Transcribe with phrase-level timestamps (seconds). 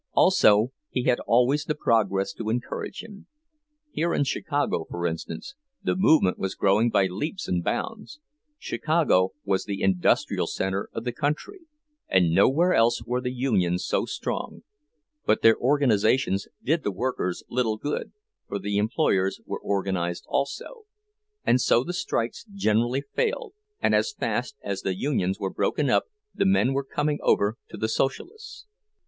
[0.13, 3.27] Also he had always the progress to encourage him;
[3.91, 8.19] here in Chicago, for instance, the movement was growing by leaps and bounds.
[8.57, 11.67] Chicago was the industrial center of the country,
[12.09, 14.63] and nowhere else were the unions so strong;
[15.27, 18.11] but their organizations did the workers little good,
[18.47, 20.85] for the employers were organized, also;
[21.45, 26.05] and so the strikes generally failed, and as fast as the unions were broken up
[26.33, 28.65] the men were coming over to the Socialists.